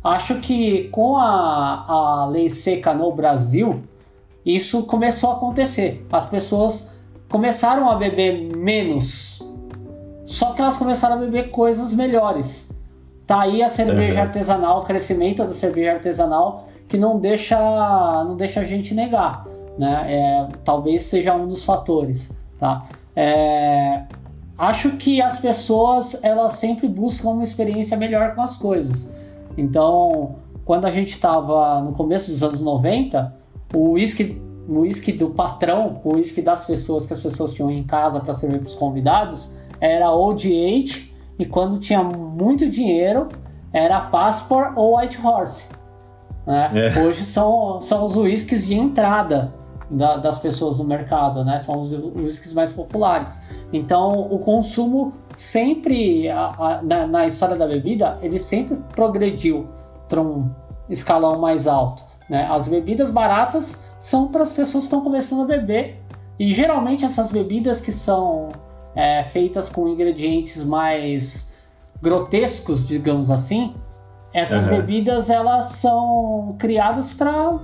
[0.04, 3.84] Acho que com a, a lei seca no Brasil,
[4.46, 6.06] isso começou a acontecer.
[6.12, 6.94] As pessoas
[7.30, 9.40] começaram a beber menos
[10.26, 12.70] só que elas começaram a beber coisas melhores.
[13.26, 14.22] Tá aí a cerveja Uhum.
[14.24, 17.58] artesanal, o crescimento da cerveja artesanal, que não deixa,
[18.26, 19.46] não deixa a gente negar.
[19.78, 20.06] Né?
[20.08, 22.32] É, talvez seja um dos fatores.
[22.60, 22.84] Tá?
[23.16, 24.04] É,
[24.58, 29.12] acho que as pessoas elas sempre buscam uma experiência melhor com as coisas.
[29.58, 33.34] Então, quando a gente estava no começo dos anos 90,
[33.74, 37.84] o uísque o uísque do patrão, o uísque das pessoas que as pessoas tinham em
[37.84, 39.52] casa para servir para os convidados,
[39.86, 43.28] era Old Age e quando tinha muito dinheiro
[43.74, 45.70] era Passport ou White Horse.
[46.48, 46.68] né?
[46.74, 47.00] É.
[47.00, 49.54] Hoje são, são os uísques de entrada
[49.90, 51.60] da- das pessoas no mercado, né?
[51.60, 53.40] São os uísques mais populares.
[53.72, 59.68] Então o consumo sempre, a- a- na, na história da bebida, ele sempre progrediu
[60.08, 60.50] para um
[60.90, 62.04] escalão mais alto.
[62.30, 62.48] Né?
[62.50, 66.00] As bebidas baratas são para as pessoas que estão começando a beber.
[66.40, 68.50] E geralmente essas bebidas que são
[68.96, 71.54] é, feitas com ingredientes mais
[72.02, 73.76] grotescos, digamos assim,
[74.34, 74.78] essas Aham.
[74.78, 77.60] bebidas elas são criadas para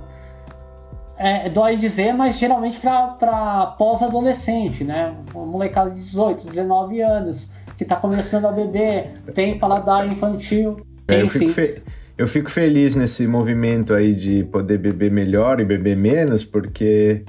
[1.18, 5.14] é, dói dizer, mas geralmente para pós-adolescente, né?
[5.34, 10.80] Uma molecada de 18, 19 anos que está começando a beber, tem paladar infantil.
[11.08, 11.82] É, eu, fico fe-
[12.16, 17.24] eu fico feliz nesse movimento aí de poder beber melhor e beber menos, porque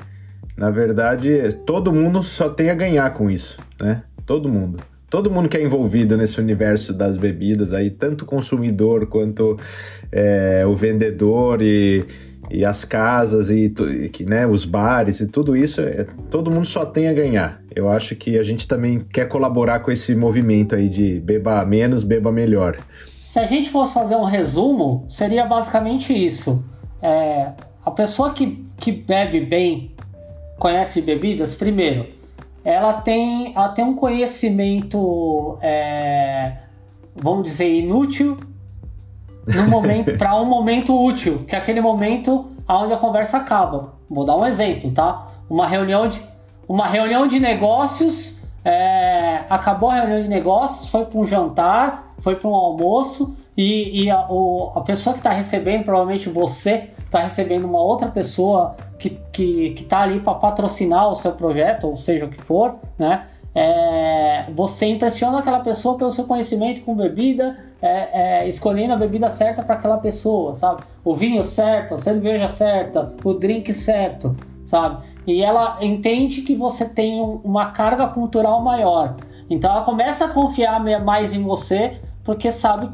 [0.62, 4.04] na verdade todo mundo só tem a ganhar com isso, né?
[4.28, 4.80] Todo mundo.
[5.10, 9.58] Todo mundo que é envolvido nesse universo das bebidas aí, tanto o consumidor quanto
[10.12, 12.06] é, o vendedor e,
[12.52, 16.68] e as casas e, e que, né, os bares e tudo isso, é, todo mundo
[16.68, 17.60] só tem a ganhar.
[17.76, 22.04] Eu acho que a gente também quer colaborar com esse movimento aí de beba menos,
[22.04, 22.78] beba melhor.
[23.20, 26.64] Se a gente fosse fazer um resumo, seria basicamente isso.
[27.02, 27.50] É,
[27.84, 29.92] a pessoa que, que bebe bem,
[30.62, 32.06] conhece bebidas, primeiro,
[32.64, 36.54] ela tem, ela tem um conhecimento, é,
[37.16, 38.38] vamos dizer, inútil
[40.20, 43.94] para um momento útil, que é aquele momento onde a conversa acaba.
[44.08, 45.30] Vou dar um exemplo, tá?
[45.50, 46.22] Uma reunião de,
[46.70, 52.36] uma reunião de negócios, é, acabou a reunião de negócios, foi para um jantar, foi
[52.36, 57.18] para um almoço e, e a, o- a pessoa que está recebendo, provavelmente você, está
[57.20, 61.96] recebendo uma outra pessoa que, que, que tá ali para patrocinar o seu projeto, ou
[61.96, 63.26] seja o que for, né?
[63.54, 69.30] É, você impressiona aquela pessoa pelo seu conhecimento com bebida, é, é, escolhendo a bebida
[69.30, 70.84] certa para aquela pessoa, sabe?
[71.04, 75.04] O vinho certo, a cerveja certa, o drink certo, sabe?
[75.28, 79.16] E ela entende que você tem um- uma carga cultural maior.
[79.50, 82.90] Então ela começa a confiar mais em você porque sabe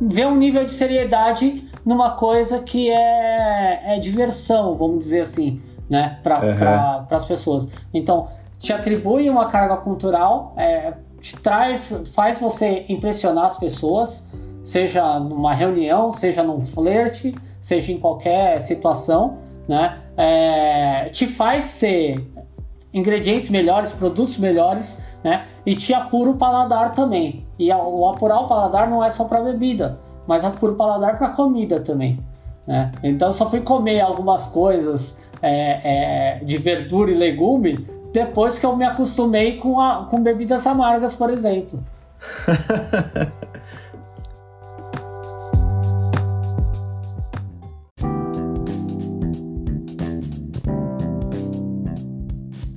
[0.00, 6.18] vê um nível de seriedade numa coisa que é, é diversão, vamos dizer assim, né,
[6.22, 7.06] para Uhum.
[7.16, 7.68] as pessoas.
[7.94, 8.26] Então,
[8.58, 14.28] te atribui uma carga cultural, é, te traz, faz você impressionar as pessoas,
[14.64, 22.20] seja numa reunião, seja num flerte, seja em qualquer situação, né, é, te faz ter
[22.92, 25.44] ingredientes melhores, produtos melhores, né?
[25.66, 27.44] E te apura o paladar também.
[27.58, 31.28] E o apurar o paladar não é só para bebida, mas apura o paladar para
[31.28, 32.18] comida também,
[32.66, 32.92] né?
[33.02, 38.74] Então só fui comer algumas coisas é, é, de verdura e legume depois que eu
[38.74, 41.82] me acostumei com, a, com bebidas amargas, por exemplo.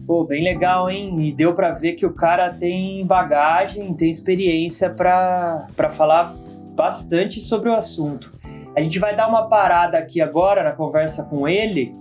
[0.06, 1.16] Pô, bem legal, hein?
[1.20, 6.36] E deu pra ver que o cara tem bagagem, tem experiência pra falar
[6.80, 8.32] bastante sobre o assunto.
[8.74, 11.92] A gente vai dar uma parada aqui agora na conversa com ele.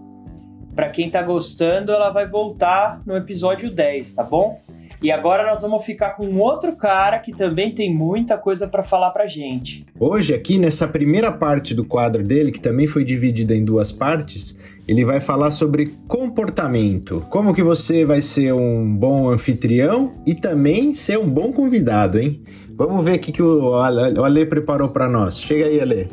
[0.77, 4.61] Pra quem tá gostando, ela vai voltar no episódio 10, tá bom?
[5.03, 9.11] E agora nós vamos ficar com outro cara que também tem muita coisa pra falar
[9.11, 9.85] pra gente.
[9.99, 14.57] Hoje, aqui nessa primeira parte do quadro dele, que também foi dividida em duas partes,
[14.87, 17.25] ele vai falar sobre comportamento.
[17.31, 22.41] Como que você vai ser um bom anfitrião e também ser um bom convidado, hein?
[22.79, 25.41] Vamos ver o que, que o Ale preparou para nós.
[25.41, 26.09] Chega aí, Ale.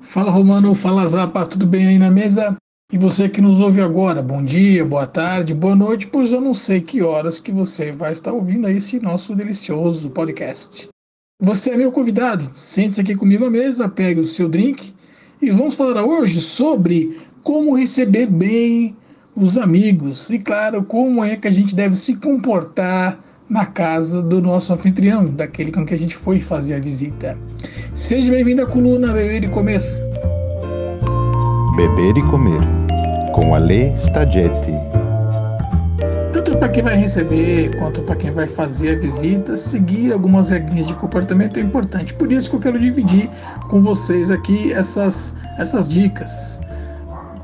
[0.00, 2.56] Fala Romano, fala Zapa, tudo bem aí na mesa?
[2.92, 6.54] E você que nos ouve agora, bom dia, boa tarde, boa noite, pois eu não
[6.54, 10.86] sei que horas que você vai estar ouvindo esse nosso delicioso podcast.
[11.42, 14.94] Você é meu convidado, sente-se aqui comigo à mesa, pegue o seu drink
[15.42, 18.96] e vamos falar hoje sobre como receber bem
[19.36, 23.18] os amigos e, claro, como é que a gente deve se comportar
[23.48, 27.36] na casa do nosso anfitrião, daquele com que a gente foi fazer a visita.
[27.92, 29.82] Seja bem-vindo à coluna Beber e Comer.
[31.76, 32.60] Beber e comer
[33.32, 34.72] com Ale Staggetti.
[36.32, 40.86] tanto para quem vai receber quanto para quem vai fazer a visita, seguir algumas regrinhas
[40.86, 42.14] de comportamento é importante.
[42.14, 43.28] Por isso que eu quero dividir
[43.68, 46.60] com vocês aqui essas, essas dicas.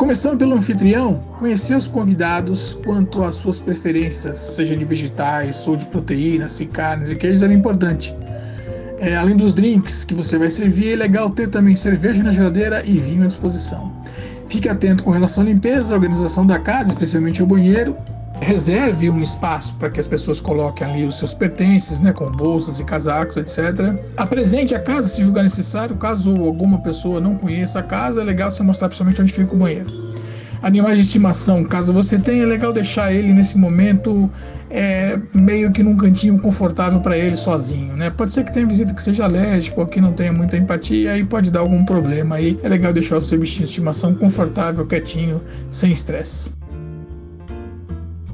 [0.00, 5.84] Começando pelo anfitrião, conhecer os convidados quanto às suas preferências, seja de vegetais ou de
[5.84, 8.16] proteínas, e carnes e queijos, é importante.
[8.98, 12.82] É, além dos drinks que você vai servir, é legal ter também cerveja na geladeira
[12.82, 13.92] e vinho à disposição.
[14.46, 17.94] Fique atento com relação à limpeza, organização da casa, especialmente o banheiro.
[18.40, 22.80] Reserve um espaço para que as pessoas coloquem ali os seus pertences, né, com bolsas
[22.80, 23.94] e casacos, etc.
[24.16, 25.96] Apresente a casa se julgar necessário.
[25.96, 29.58] Caso alguma pessoa não conheça a casa, é legal você mostrar principalmente onde fica o
[29.58, 29.90] banheiro.
[30.62, 34.30] Animais de estimação, caso você tenha, é legal deixar ele nesse momento
[34.68, 38.10] é, meio que num cantinho confortável para ele sozinho, né?
[38.10, 41.24] Pode ser que tenha visita que seja alérgico ou que não tenha muita empatia, aí
[41.24, 42.58] pode dar algum problema aí.
[42.62, 46.52] É legal deixar o seu bichinho de estimação confortável, quietinho, sem estresse.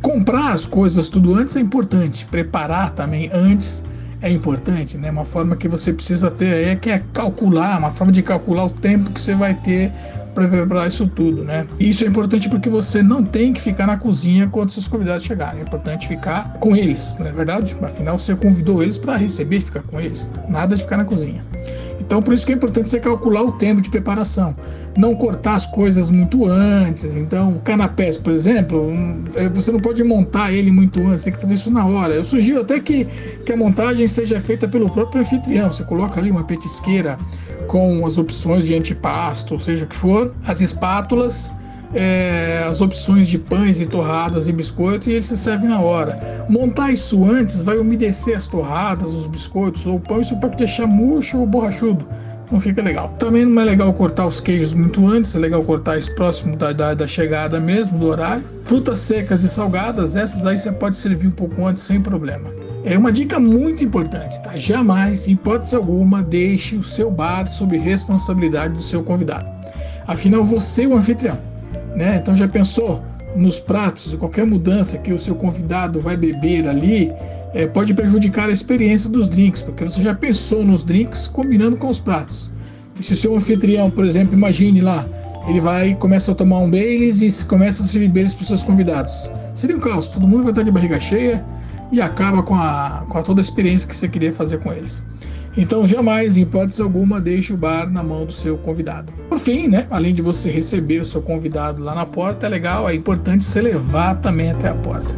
[0.02, 3.84] Comprar as coisas tudo antes é importante, preparar também antes
[4.22, 5.10] é importante, né?
[5.10, 8.64] Uma forma que você precisa ter aí é que é calcular, uma forma de calcular
[8.64, 9.92] o tempo que você vai ter
[10.34, 11.66] para preparar isso tudo, né?
[11.80, 15.60] Isso é importante porque você não tem que ficar na cozinha quando seus convidados chegarem.
[15.60, 17.74] É importante ficar com eles, não é verdade?
[17.80, 20.30] Afinal, você convidou eles para receber ficar com eles.
[20.48, 21.42] Nada de ficar na cozinha.
[22.06, 24.56] Então, por isso que é importante você calcular o tempo de preparação.
[24.96, 27.16] Não cortar as coisas muito antes.
[27.16, 28.86] Então, canapés, por exemplo,
[29.34, 32.14] é, você não pode montar ele muito antes, tem que fazer isso na hora.
[32.14, 33.06] Eu sugiro até que,
[33.44, 35.70] que a montagem seja feita pelo próprio anfitrião.
[35.70, 37.18] Você coloca ali uma petisqueira
[37.66, 41.52] com as opções de antipasto, ou seja o que for, as espátulas
[41.94, 46.46] é, as opções de pães e torradas e biscoitos e ele se serve na hora.
[46.48, 50.86] Montar isso antes vai umedecer as torradas, os biscoitos ou o pão, isso pode deixar
[50.86, 52.06] murcho ou borrachudo.
[52.50, 53.12] Não fica legal.
[53.18, 56.72] Também não é legal cortar os queijos muito antes, é legal cortar isso próximo da,
[56.72, 58.44] da, da chegada mesmo, do horário.
[58.64, 62.48] Frutas secas e salgadas, essas aí você pode servir um pouco antes sem problema.
[62.84, 64.56] É uma dica muito importante, tá?
[64.56, 69.48] Jamais, em hipótese alguma, deixe o seu bar sob responsabilidade do seu convidado.
[70.06, 71.36] Afinal, você é o anfitrião.
[71.96, 72.18] Né?
[72.20, 73.02] Então já pensou
[73.34, 77.10] nos pratos, qualquer mudança que o seu convidado vai beber ali
[77.54, 81.88] é, pode prejudicar a experiência dos drinks, porque você já pensou nos drinks combinando com
[81.88, 82.52] os pratos.
[82.98, 85.06] E se o seu anfitrião, por exemplo, imagine lá,
[85.48, 88.62] ele vai começa a tomar um Baileys e começa a servir Baileys para os seus
[88.62, 89.30] convidados.
[89.54, 91.44] Seria um caos, todo mundo vai estar de barriga cheia
[91.92, 95.02] e acaba com, a, com a toda a experiência que você queria fazer com eles.
[95.56, 99.10] Então jamais, em hipótese alguma, deixe o bar na mão do seu convidado.
[99.30, 102.86] Por fim, né, além de você receber o seu convidado lá na porta, é legal,
[102.86, 105.14] é importante você levar também até a porta.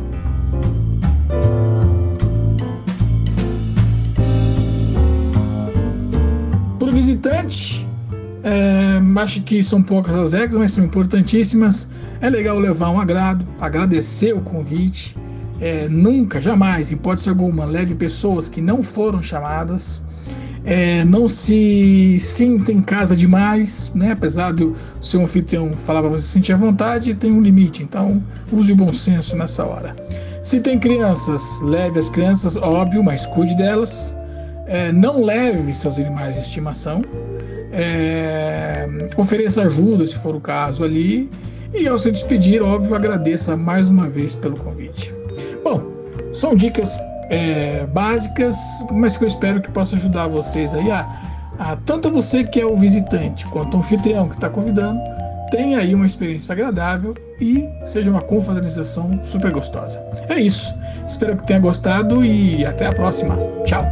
[6.78, 7.84] Para o visitante,
[8.44, 11.88] é, acho que são poucas as regras, mas são importantíssimas.
[12.20, 15.16] É legal levar um agrado, agradecer o convite.
[15.60, 20.00] É, nunca, jamais, em hipótese alguma, leve pessoas que não foram chamadas
[20.64, 24.12] é, não se sinta em casa demais, né?
[24.12, 28.22] apesar do seu anfitrião falar para você se sentir à vontade, tem um limite, então
[28.52, 29.96] use o bom senso nessa hora.
[30.42, 34.16] Se tem crianças, leve as crianças, óbvio, mas cuide delas.
[34.66, 37.02] É, não leve seus animais de estimação.
[37.72, 41.30] É, ofereça ajuda se for o caso ali.
[41.74, 45.12] E ao se despedir, óbvio, agradeça mais uma vez pelo convite.
[45.62, 45.82] Bom,
[46.32, 46.98] são dicas
[47.28, 48.56] é, básicas,
[48.90, 51.06] mas que eu espero que possa ajudar vocês aí a,
[51.58, 55.00] a tanto você que é o visitante quanto o anfitrião que está convidando
[55.50, 60.02] tenha aí uma experiência agradável e seja uma confraternização super gostosa.
[60.28, 60.74] É isso.
[61.06, 63.36] Espero que tenha gostado e até a próxima.
[63.64, 63.84] Tchau.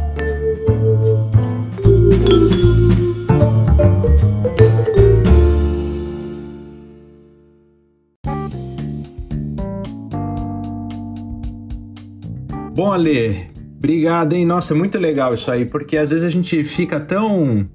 [12.77, 14.45] Bom, Ale, obrigado, hein?
[14.45, 17.67] Nossa, muito legal isso aí, porque às vezes a gente fica tão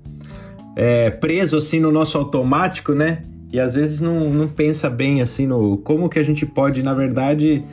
[0.77, 3.25] é, preso assim no nosso automático, né?
[3.53, 6.95] E às vezes não, não pensa bem assim no como que a gente pode, na
[6.95, 7.65] verdade,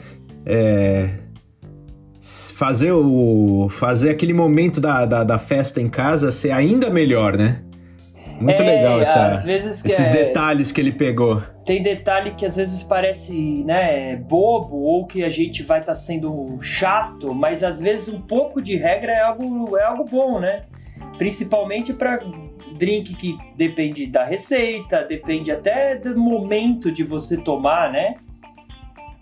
[0.43, 1.11] é,
[2.19, 7.61] fazer o fazer aquele momento da, da, da, festa em casa ser ainda melhor, né?
[8.39, 11.41] Muito é, legal essa, esses é, detalhes que ele pegou.
[11.65, 15.95] Tem detalhe que às vezes parece né, bobo ou que a gente vai estar tá
[15.95, 20.63] sendo chato, mas às vezes um pouco de regra é algo, é algo bom, né?
[21.17, 22.19] Principalmente para
[22.77, 28.15] drink que depende da receita, depende até do momento de você tomar, né?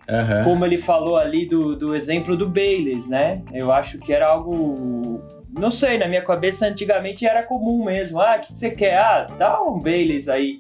[0.09, 0.43] Uhum.
[0.43, 3.41] Como ele falou ali do, do exemplo do Baileys, né?
[3.51, 5.21] Eu acho que era algo
[5.57, 8.19] não sei, na minha cabeça antigamente era comum mesmo.
[8.21, 8.97] Ah, o que você quer?
[8.97, 10.59] Ah, dá um Baileys aí.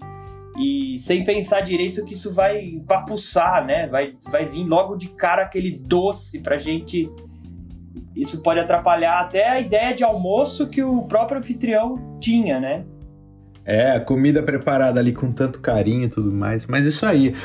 [0.59, 3.87] e sem pensar direito que isso vai empapuçar, né?
[3.87, 7.09] Vai, vai vir logo de cara aquele doce pra gente.
[8.15, 12.83] Isso pode atrapalhar até a ideia de almoço que o próprio anfitrião tinha, né?
[13.63, 16.65] É, comida preparada ali com tanto carinho e tudo mais.
[16.65, 17.35] Mas isso aí.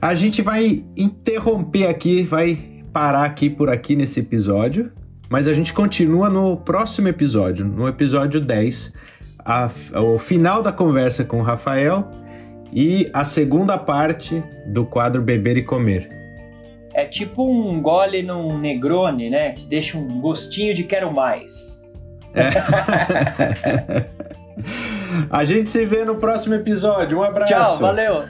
[0.00, 2.56] A gente vai interromper aqui, vai
[2.92, 4.92] parar aqui por aqui nesse episódio.
[5.30, 8.92] Mas a gente continua no próximo episódio, no episódio 10,
[9.38, 9.70] a,
[10.02, 12.10] o final da conversa com o Rafael
[12.72, 16.08] e a segunda parte do quadro Beber e Comer.
[16.92, 19.52] É tipo um gole num Negroni, né?
[19.52, 21.78] Que deixa um gostinho de quero mais.
[22.34, 22.50] É.
[25.30, 27.18] a gente se vê no próximo episódio.
[27.18, 27.52] Um abraço.
[27.52, 28.24] Tchau, valeu.